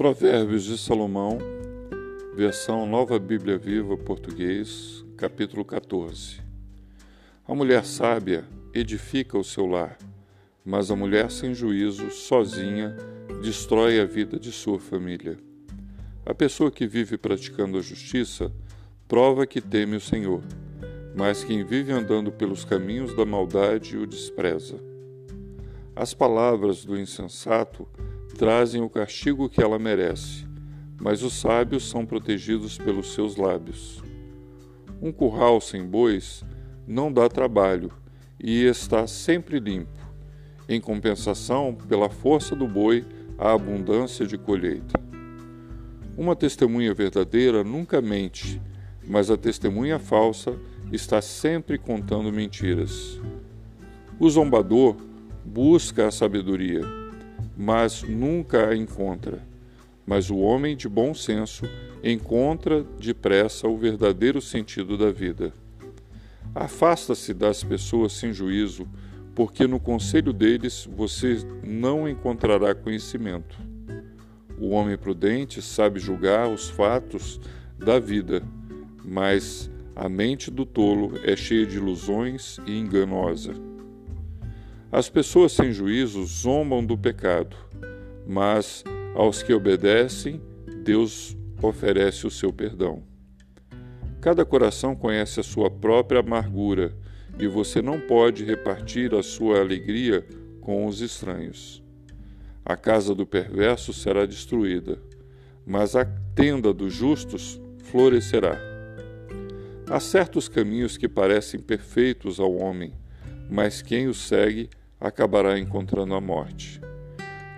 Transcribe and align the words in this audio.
Provérbios 0.00 0.64
de 0.64 0.78
Salomão, 0.78 1.36
versão 2.34 2.86
Nova 2.86 3.18
Bíblia 3.18 3.58
Viva 3.58 3.98
Português, 3.98 5.04
capítulo 5.14 5.62
14. 5.62 6.40
A 7.46 7.54
mulher 7.54 7.84
sábia 7.84 8.46
edifica 8.72 9.36
o 9.36 9.44
seu 9.44 9.66
lar, 9.66 9.98
mas 10.64 10.90
a 10.90 10.96
mulher 10.96 11.30
sem 11.30 11.52
juízo, 11.52 12.10
sozinha, 12.10 12.96
destrói 13.42 14.00
a 14.00 14.06
vida 14.06 14.38
de 14.38 14.50
sua 14.50 14.80
família. 14.80 15.36
A 16.24 16.32
pessoa 16.32 16.70
que 16.70 16.86
vive 16.86 17.18
praticando 17.18 17.76
a 17.76 17.82
justiça 17.82 18.50
prova 19.06 19.46
que 19.46 19.60
teme 19.60 19.96
o 19.96 20.00
Senhor, 20.00 20.42
mas 21.14 21.44
quem 21.44 21.62
vive 21.62 21.92
andando 21.92 22.32
pelos 22.32 22.64
caminhos 22.64 23.14
da 23.14 23.26
maldade 23.26 23.98
o 23.98 24.06
despreza. 24.06 24.80
As 25.94 26.14
palavras 26.14 26.86
do 26.86 26.98
insensato 26.98 27.86
trazem 28.40 28.80
o 28.80 28.88
castigo 28.88 29.50
que 29.50 29.62
ela 29.62 29.78
merece, 29.78 30.46
mas 30.98 31.22
os 31.22 31.34
sábios 31.34 31.86
são 31.86 32.06
protegidos 32.06 32.78
pelos 32.78 33.12
seus 33.12 33.36
lábios. 33.36 34.02
Um 35.02 35.12
curral 35.12 35.60
sem 35.60 35.84
bois 35.84 36.42
não 36.88 37.12
dá 37.12 37.28
trabalho 37.28 37.92
e 38.42 38.64
está 38.64 39.06
sempre 39.06 39.60
limpo. 39.60 40.00
Em 40.66 40.80
compensação, 40.80 41.76
pela 41.86 42.08
força 42.08 42.56
do 42.56 42.66
boi, 42.66 43.04
há 43.36 43.52
abundância 43.52 44.26
de 44.26 44.38
colheita. 44.38 44.98
Uma 46.16 46.34
testemunha 46.34 46.94
verdadeira 46.94 47.62
nunca 47.62 48.00
mente, 48.00 48.58
mas 49.06 49.30
a 49.30 49.36
testemunha 49.36 49.98
falsa 49.98 50.58
está 50.90 51.20
sempre 51.20 51.76
contando 51.76 52.32
mentiras. 52.32 53.20
O 54.18 54.30
zombador 54.30 54.96
busca 55.44 56.08
a 56.08 56.10
sabedoria 56.10 56.99
mas 57.60 58.02
nunca 58.02 58.70
a 58.70 58.74
encontra. 58.74 59.46
Mas 60.06 60.30
o 60.30 60.38
homem 60.38 60.74
de 60.74 60.88
bom 60.88 61.12
senso 61.12 61.68
encontra 62.02 62.82
depressa 62.98 63.68
o 63.68 63.76
verdadeiro 63.76 64.40
sentido 64.40 64.96
da 64.96 65.10
vida. 65.12 65.52
Afasta-se 66.54 67.34
das 67.34 67.62
pessoas 67.62 68.14
sem 68.14 68.32
juízo, 68.32 68.88
porque 69.34 69.66
no 69.66 69.78
conselho 69.78 70.32
deles 70.32 70.88
você 70.90 71.36
não 71.62 72.08
encontrará 72.08 72.74
conhecimento. 72.74 73.58
O 74.58 74.70
homem 74.70 74.96
prudente 74.96 75.60
sabe 75.60 76.00
julgar 76.00 76.48
os 76.48 76.70
fatos 76.70 77.38
da 77.78 77.98
vida, 77.98 78.42
mas 79.04 79.70
a 79.94 80.08
mente 80.08 80.50
do 80.50 80.64
tolo 80.64 81.12
é 81.22 81.36
cheia 81.36 81.66
de 81.66 81.76
ilusões 81.76 82.58
e 82.66 82.78
enganosa. 82.78 83.69
As 84.92 85.08
pessoas 85.08 85.52
sem 85.52 85.72
juízo 85.72 86.24
zombam 86.24 86.84
do 86.84 86.98
pecado, 86.98 87.56
mas 88.26 88.82
aos 89.14 89.40
que 89.40 89.54
obedecem, 89.54 90.40
Deus 90.82 91.36
oferece 91.62 92.26
o 92.26 92.30
seu 92.30 92.52
perdão. 92.52 93.04
Cada 94.20 94.44
coração 94.44 94.96
conhece 94.96 95.38
a 95.38 95.44
sua 95.44 95.70
própria 95.70 96.18
amargura 96.18 96.92
e 97.38 97.46
você 97.46 97.80
não 97.80 98.00
pode 98.00 98.44
repartir 98.44 99.14
a 99.14 99.22
sua 99.22 99.60
alegria 99.60 100.26
com 100.60 100.84
os 100.86 101.00
estranhos. 101.00 101.80
A 102.64 102.76
casa 102.76 103.14
do 103.14 103.24
perverso 103.24 103.92
será 103.92 104.26
destruída, 104.26 104.98
mas 105.64 105.94
a 105.94 106.04
tenda 106.34 106.74
dos 106.74 106.92
justos 106.92 107.60
florescerá. 107.84 108.58
Há 109.88 110.00
certos 110.00 110.48
caminhos 110.48 110.96
que 110.96 111.08
parecem 111.08 111.60
perfeitos 111.60 112.40
ao 112.40 112.52
homem, 112.56 112.92
mas 113.48 113.82
quem 113.82 114.08
os 114.08 114.18
segue 114.18 114.68
acabará 115.00 115.58
encontrando 115.58 116.14
a 116.14 116.20
morte. 116.20 116.80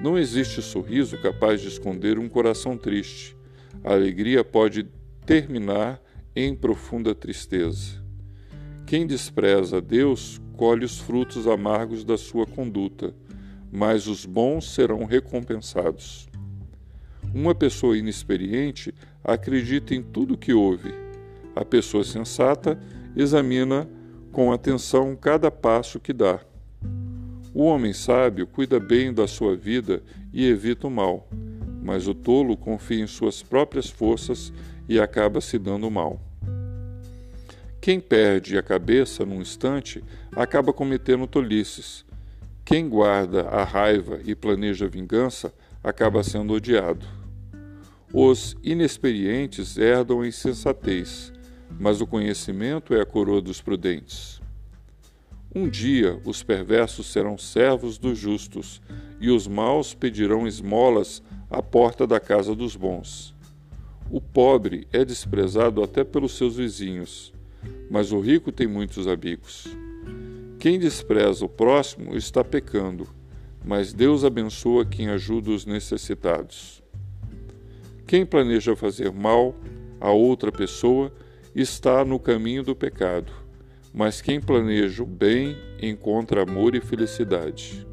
Não 0.00 0.18
existe 0.18 0.62
sorriso 0.62 1.20
capaz 1.20 1.60
de 1.60 1.68
esconder 1.68 2.18
um 2.18 2.28
coração 2.28 2.76
triste. 2.76 3.36
A 3.82 3.92
alegria 3.92 4.44
pode 4.44 4.86
terminar 5.26 6.00
em 6.34 6.54
profunda 6.54 7.14
tristeza. 7.14 8.02
Quem 8.86 9.06
despreza 9.06 9.80
Deus 9.80 10.40
colhe 10.56 10.84
os 10.84 10.98
frutos 10.98 11.46
amargos 11.46 12.04
da 12.04 12.16
sua 12.16 12.46
conduta, 12.46 13.14
mas 13.70 14.06
os 14.06 14.26
bons 14.26 14.74
serão 14.74 15.04
recompensados. 15.04 16.28
Uma 17.34 17.54
pessoa 17.54 17.96
inexperiente 17.96 18.94
acredita 19.24 19.94
em 19.94 20.02
tudo 20.02 20.36
que 20.36 20.52
ouve. 20.52 20.92
A 21.56 21.64
pessoa 21.64 22.04
sensata 22.04 22.78
examina 23.16 23.88
com 24.30 24.52
atenção 24.52 25.16
cada 25.16 25.50
passo 25.50 25.98
que 25.98 26.12
dá. 26.12 26.40
O 27.54 27.64
homem 27.64 27.92
sábio 27.92 28.46
cuida 28.46 28.80
bem 28.80 29.12
da 29.12 29.26
sua 29.26 29.54
vida 29.54 30.02
e 30.32 30.46
evita 30.46 30.86
o 30.86 30.90
mal, 30.90 31.28
mas 31.82 32.08
o 32.08 32.14
tolo 32.14 32.56
confia 32.56 33.02
em 33.02 33.06
suas 33.06 33.42
próprias 33.42 33.90
forças 33.90 34.52
e 34.88 34.98
acaba 34.98 35.40
se 35.40 35.58
dando 35.58 35.90
mal. 35.90 36.20
Quem 37.78 38.00
perde 38.00 38.56
a 38.56 38.62
cabeça 38.62 39.26
num 39.26 39.40
instante 39.40 40.02
acaba 40.34 40.72
cometendo 40.72 41.26
tolices. 41.26 42.06
Quem 42.64 42.88
guarda 42.88 43.42
a 43.48 43.64
raiva 43.64 44.20
e 44.24 44.34
planeja 44.34 44.88
vingança 44.88 45.52
acaba 45.84 46.22
sendo 46.22 46.54
odiado. 46.54 47.04
Os 48.14 48.56
inexperientes 48.62 49.76
herdam 49.76 50.20
a 50.20 50.26
insensatez, 50.26 51.32
mas 51.80 52.00
o 52.00 52.06
conhecimento 52.06 52.94
é 52.94 53.00
a 53.00 53.06
coroa 53.06 53.42
dos 53.42 53.60
prudentes. 53.60 54.41
Um 55.54 55.68
dia 55.68 56.18
os 56.24 56.42
perversos 56.42 57.12
serão 57.12 57.36
servos 57.36 57.98
dos 57.98 58.18
justos, 58.18 58.80
e 59.20 59.30
os 59.30 59.46
maus 59.46 59.92
pedirão 59.92 60.46
esmolas 60.46 61.22
à 61.50 61.62
porta 61.62 62.06
da 62.06 62.18
casa 62.18 62.54
dos 62.54 62.74
bons. 62.74 63.34
O 64.10 64.18
pobre 64.18 64.88
é 64.90 65.04
desprezado 65.04 65.82
até 65.82 66.04
pelos 66.04 66.38
seus 66.38 66.56
vizinhos, 66.56 67.34
mas 67.90 68.12
o 68.12 68.20
rico 68.20 68.50
tem 68.50 68.66
muitos 68.66 69.06
amigos. 69.06 69.68
Quem 70.58 70.78
despreza 70.78 71.44
o 71.44 71.50
próximo 71.50 72.16
está 72.16 72.42
pecando, 72.42 73.06
mas 73.62 73.92
Deus 73.92 74.24
abençoa 74.24 74.86
quem 74.86 75.10
ajuda 75.10 75.50
os 75.50 75.66
necessitados. 75.66 76.82
Quem 78.06 78.24
planeja 78.24 78.74
fazer 78.74 79.12
mal 79.12 79.54
a 80.00 80.10
outra 80.10 80.50
pessoa 80.50 81.12
está 81.54 82.06
no 82.06 82.18
caminho 82.18 82.62
do 82.62 82.74
pecado 82.74 83.42
mas 83.92 84.22
quem 84.22 84.40
planeja 84.40 85.02
o 85.02 85.06
bem 85.06 85.56
encontra 85.80 86.42
amor 86.42 86.74
e 86.74 86.80
felicidade. 86.80 87.86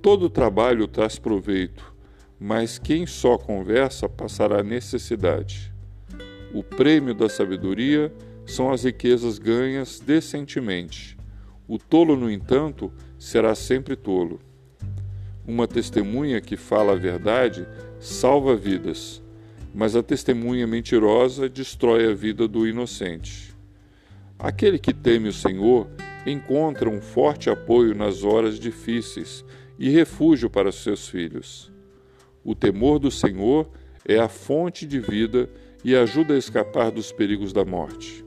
Todo 0.00 0.30
trabalho 0.30 0.86
traz 0.86 1.18
proveito, 1.18 1.94
mas 2.38 2.78
quem 2.78 3.06
só 3.06 3.36
conversa 3.36 4.08
passará 4.08 4.62
necessidade. 4.62 5.74
O 6.54 6.62
prêmio 6.62 7.14
da 7.14 7.28
sabedoria 7.28 8.12
são 8.46 8.72
as 8.72 8.84
riquezas 8.84 9.38
ganhas 9.38 10.00
decentemente. 10.00 11.16
O 11.68 11.78
tolo, 11.78 12.16
no 12.16 12.30
entanto, 12.30 12.92
será 13.18 13.54
sempre 13.54 13.94
tolo. 13.94 14.40
Uma 15.46 15.68
testemunha 15.68 16.40
que 16.40 16.56
fala 16.56 16.92
a 16.92 16.96
verdade 16.96 17.66
salva 17.98 18.56
vidas, 18.56 19.22
mas 19.74 19.94
a 19.94 20.02
testemunha 20.02 20.66
mentirosa 20.66 21.48
destrói 21.48 22.10
a 22.10 22.14
vida 22.14 22.48
do 22.48 22.66
inocente. 22.66 23.49
Aquele 24.42 24.78
que 24.78 24.94
teme 24.94 25.28
o 25.28 25.32
Senhor 25.34 25.86
encontra 26.26 26.88
um 26.88 27.00
forte 27.02 27.50
apoio 27.50 27.94
nas 27.94 28.24
horas 28.24 28.58
difíceis 28.58 29.44
e 29.78 29.90
refúgio 29.90 30.48
para 30.48 30.72
seus 30.72 31.06
filhos. 31.06 31.70
O 32.42 32.54
temor 32.54 32.98
do 32.98 33.10
Senhor 33.10 33.68
é 34.08 34.18
a 34.18 34.28
fonte 34.28 34.86
de 34.86 34.98
vida 34.98 35.48
e 35.84 35.94
ajuda 35.94 36.32
a 36.32 36.38
escapar 36.38 36.90
dos 36.90 37.12
perigos 37.12 37.52
da 37.52 37.66
morte. 37.66 38.24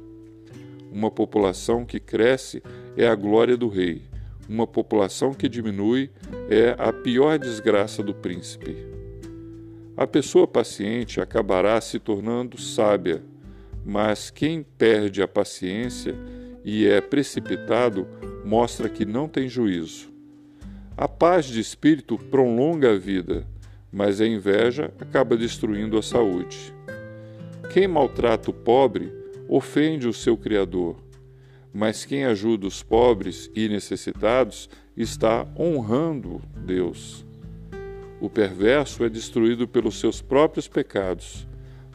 Uma 0.92 1.10
população 1.10 1.84
que 1.84 2.00
cresce 2.00 2.62
é 2.96 3.08
a 3.08 3.16
glória 3.16 3.58
do 3.58 3.68
rei, 3.68 4.04
uma 4.48 4.68
população 4.68 5.34
que 5.34 5.50
diminui 5.50 6.12
é 6.48 6.76
a 6.78 6.94
pior 6.94 7.40
desgraça 7.40 8.04
do 8.04 8.14
príncipe. 8.14 8.78
A 9.98 10.06
pessoa 10.06 10.48
paciente 10.48 11.20
acabará 11.20 11.82
se 11.82 11.98
tornando 11.98 12.60
sábia 12.60 13.24
mas 13.86 14.30
quem 14.30 14.64
perde 14.64 15.22
a 15.22 15.28
paciência 15.28 16.16
e 16.64 16.88
é 16.88 17.02
precipitado 17.02 18.08
mostra 18.46 18.88
que 18.88 19.06
não 19.06 19.28
tem 19.28 19.50
juízo. 19.50 20.12
A 20.96 21.08
paz 21.08 21.46
de 21.46 21.60
espírito 21.60 22.18
prolonga 22.18 22.92
a 22.92 22.98
vida, 22.98 23.46
mas 23.92 24.22
a 24.22 24.28
inveja 24.28 24.94
acaba 25.00 25.36
destruindo 25.36 25.98
a 25.98 26.04
saúde. 26.04 26.74
Quem 27.72 27.88
maltrata 27.88 28.52
o 28.52 28.54
pobre 28.54 29.12
ofende 29.48 30.08
o 30.08 30.14
seu 30.14 30.38
Criador, 30.38 30.96
mas 31.74 32.06
quem 32.06 32.24
ajuda 32.24 32.68
os 32.68 32.84
pobres 32.84 33.50
e 33.56 33.68
necessitados 33.68 34.70
está 34.96 35.48
honrando 35.58 36.42
Deus. 36.56 37.26
O 38.22 38.30
perverso 38.30 39.04
é 39.04 39.10
destruído 39.10 39.68
pelos 39.68 40.00
seus 40.00 40.22
próprios 40.22 40.68
pecados 40.68 41.48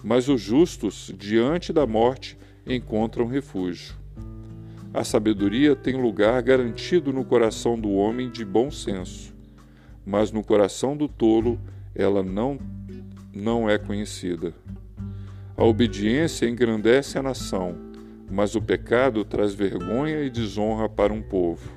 mas 0.03 0.29
os 0.29 0.41
justos, 0.41 1.13
diante 1.17 1.73
da 1.73 1.87
morte, 1.87 2.39
encontram 2.67 3.27
refúgio. 3.27 3.95
A 4.93 5.05
sabedoria 5.05 5.77
tem 5.77 6.01
lugar 6.01 6.41
garantido 6.43 7.13
no 7.13 7.25
coração 7.25 7.79
do 7.79 7.91
homem 7.93 8.31
de 8.31 8.45
bom 8.45 8.71
senso, 8.71 9.35
mas 10.05 10.33
no 10.33 10.43
coração 10.43 10.97
do 10.97 11.07
tolo 11.07 11.61
ela 11.95 12.23
não, 12.23 12.59
não 13.35 13.69
é 13.69 13.79
conhecida. 13.79 14.55
A 15.57 15.65
obediência 15.65 16.49
engrandece 16.49 17.19
a 17.19 17.23
nação, 17.23 17.77
mas 18.31 18.55
o 18.55 18.63
pecado 18.63 19.25
traz 19.25 19.53
vergonha 19.53 20.23
e 20.23 20.31
desonra 20.31 20.89
para 20.89 21.13
um 21.13 21.21
povo. 21.21 21.71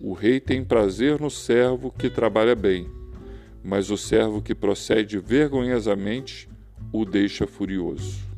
O 0.00 0.12
rei 0.12 0.40
tem 0.40 0.64
prazer 0.64 1.20
no 1.20 1.30
servo 1.30 1.90
que 1.90 2.10
trabalha 2.10 2.54
bem, 2.54 2.88
mas 3.62 3.90
o 3.90 3.96
servo 3.96 4.42
que 4.42 4.54
procede 4.54 5.18
vergonhosamente 5.18 6.48
o 6.92 7.04
deixa 7.04 7.46
furioso. 7.46 8.35